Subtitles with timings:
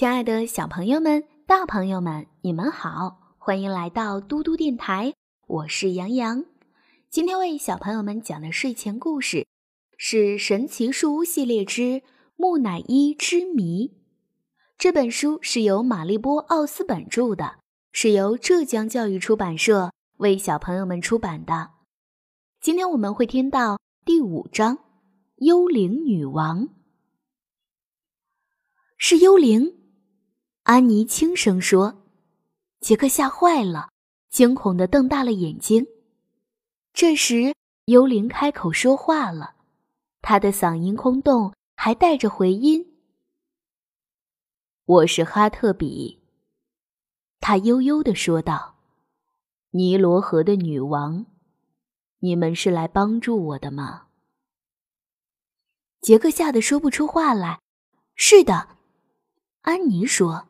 [0.00, 5.12] 亲爱的小朋友们、大朋友们，你们好，欢迎来到嘟嘟电台，
[5.46, 6.42] 我是杨洋。
[7.10, 9.46] 今天为小朋友们讲的睡前故事
[9.98, 12.00] 是《神奇树屋系列之
[12.34, 13.88] 木乃伊之谜》。
[14.78, 17.58] 这本书是由玛丽波·奥斯本著的，
[17.92, 21.72] 是由浙江教育出版社为小朋友们出版的。
[22.58, 24.76] 今天我们会听到第五章
[25.36, 26.68] 《幽灵女王》，
[28.96, 29.78] 是幽灵。
[30.70, 32.00] 安妮轻声说
[32.78, 33.88] ：“杰克吓坏了，
[34.28, 35.84] 惊恐地瞪大了眼睛。”
[36.94, 37.56] 这时，
[37.86, 39.56] 幽灵开口说话了，
[40.22, 42.86] 他的嗓音空洞，还带着回音
[44.86, 46.22] ：“我是哈特比。”
[47.42, 48.76] 他悠悠地说道
[49.74, 51.26] ：“尼罗河的女王，
[52.20, 54.06] 你们是来帮助我的吗？”
[56.00, 57.58] 杰克吓得说不出话来。
[58.14, 58.78] “是的。”
[59.62, 60.46] 安妮说。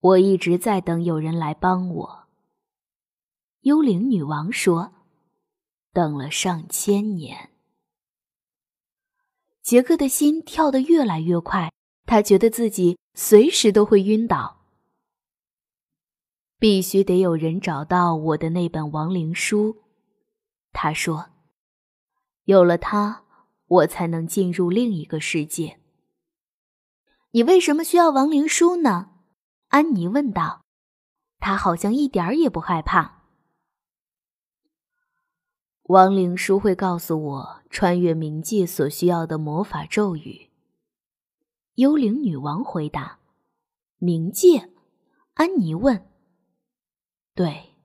[0.00, 2.28] 我一直在等有人来帮我。
[3.60, 4.92] 幽灵女王说
[5.92, 7.50] ：“等了上千年。”
[9.62, 11.70] 杰克的心跳得越来越快，
[12.06, 14.58] 他觉得自己随时都会晕倒。
[16.58, 19.82] 必须得有人找到我的那本亡灵书，
[20.72, 21.30] 他说
[22.44, 23.24] ：“有了它，
[23.66, 25.78] 我才能进入另一个世界。”
[27.32, 29.09] 你为什么需要亡灵书呢？
[29.70, 30.64] 安妮问道
[31.38, 33.22] ：“他好像一点儿也不害怕。”
[35.90, 40.50] 亡灵书会告诉我穿越冥界所需要的魔法咒语。
[41.74, 43.20] 幽灵女王回答
[44.00, 44.70] ：“冥界？”
[45.34, 46.04] 安妮问。
[47.36, 47.76] “对，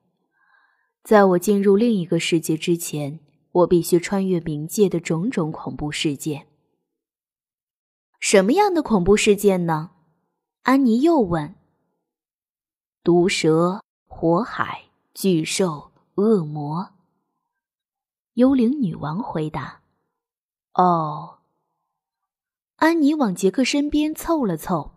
[1.04, 3.20] 在我进入另一个世界之前，
[3.52, 6.48] 我必须穿越冥界的种种恐怖事件。
[8.18, 9.92] 什么样的恐怖事件呢？”
[10.62, 11.54] 安妮又问。
[13.06, 16.90] 毒蛇、火海、巨兽、恶魔。
[18.34, 19.82] 幽灵女王回答
[20.74, 21.38] ：“哦。”
[22.78, 24.96] 安妮往杰克身边凑了凑。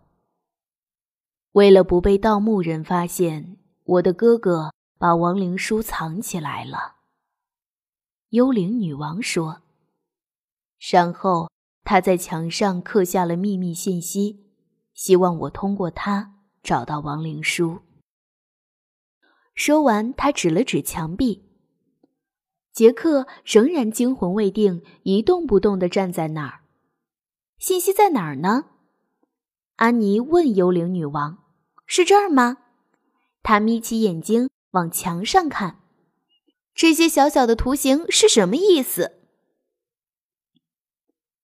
[1.52, 6.96] 为了不被盗墓人发现，我的哥哥把亡灵书藏起来了。
[8.30, 9.62] 幽灵女王说
[10.90, 11.48] ：“然后
[11.84, 14.50] 他在墙上刻下了秘密信息，
[14.94, 17.82] 希望我通过它找到亡灵书。”
[19.62, 21.44] 说完，他指了指墙壁。
[22.72, 26.60] 杰克仍然惊魂未定，一动不动地站在那儿。
[27.58, 28.70] 信息在哪儿呢？
[29.76, 31.44] 安妮问幽灵女王
[31.84, 32.56] ：“是这儿吗？”
[33.44, 35.80] 她眯起眼睛往墙上看。
[36.74, 39.20] 这些小小的图形是什么意思？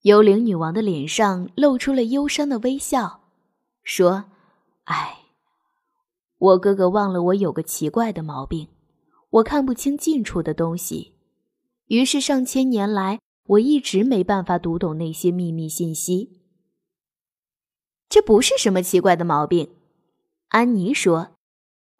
[0.00, 3.28] 幽灵女王的脸上露出了忧伤的微笑，
[3.84, 4.30] 说
[4.84, 5.15] ：“唉。”
[6.46, 8.68] 我哥哥忘了我有个奇怪的毛病，
[9.30, 11.14] 我看不清近处的东西，
[11.86, 13.18] 于是上千年来
[13.48, 16.40] 我一直没办法读懂那些秘密信息。
[18.08, 19.70] 这不是什么奇怪的毛病，
[20.48, 21.30] 安妮说：“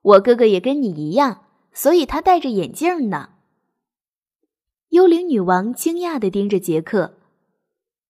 [0.03, 3.31] 我哥哥也跟你一样，所以他戴着眼镜呢。”
[4.91, 7.19] 幽灵女王惊讶地盯着杰克：“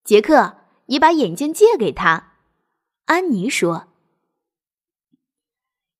[0.04, 2.34] 杰克，你把眼镜借给他。”
[3.06, 3.88] 安妮说。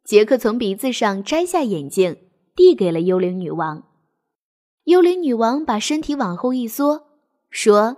[0.07, 3.83] 杰克从鼻子上摘下眼镜，递给了幽灵女王。
[4.85, 7.09] 幽灵女王把身体往后一缩，
[7.51, 7.97] 说：“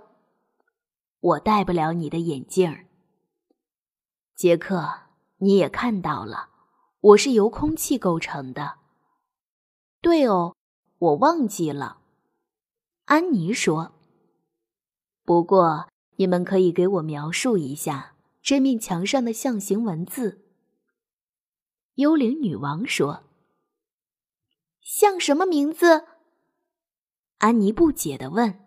[1.21, 2.87] 我戴不了你的眼镜。”
[4.35, 4.89] 杰克，
[5.37, 6.49] 你也看到了，
[6.99, 8.79] 我是由空气构成的。
[10.01, 10.55] 对哦，
[10.97, 11.99] 我忘记了。
[13.05, 13.91] 安妮说
[15.23, 20.45] ：“不过，你们可以给我描述一下这面墙上的象形文字。”
[21.99, 23.25] 幽灵女王说
[24.79, 26.05] ：“像什么名字？”
[27.39, 28.65] 安妮不解的问。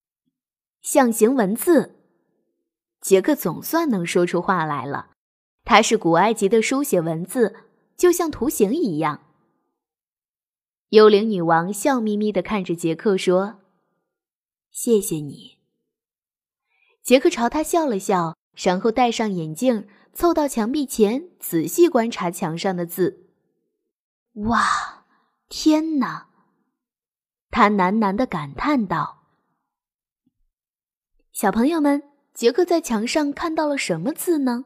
[0.80, 2.00] “象形文字。”
[3.02, 5.10] 杰克总算能说出话来了。
[5.64, 7.54] 它是古埃及的书写文字，
[7.94, 9.26] 就像图形一样。
[10.88, 13.60] 幽灵女王笑眯眯的看着杰克说
[14.72, 15.58] ：“谢谢你。”
[17.04, 19.86] 杰克朝他笑了笑，然后戴上眼镜。
[20.16, 23.26] 凑到墙壁前，仔细观察墙上的字。
[24.32, 25.04] 哇，
[25.50, 26.28] 天哪！
[27.50, 29.24] 他喃喃的感叹道
[31.34, 34.64] ：“小朋友们，杰克在墙上看到了什么字呢？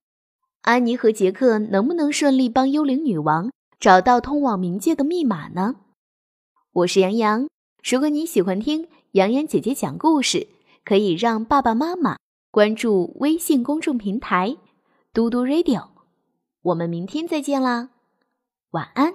[0.60, 3.50] 安妮和杰克能不能顺利帮幽灵女王
[3.80, 5.80] 找到通往冥界的密码呢？”
[6.70, 7.48] 我是杨洋，
[7.82, 10.46] 如果你喜欢听杨洋姐姐讲故事，
[10.84, 12.19] 可以让爸爸妈妈
[12.50, 14.56] 关注微信公众平台。
[15.12, 15.90] 嘟嘟 Radio。
[16.62, 17.90] 我们明天再见啦，
[18.70, 19.14] 晚安。